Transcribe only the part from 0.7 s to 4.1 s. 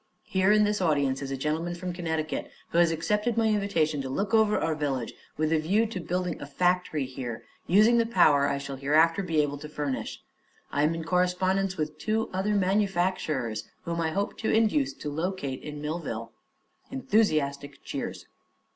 audience is a gentleman from Connecticut who has accepted my invitation to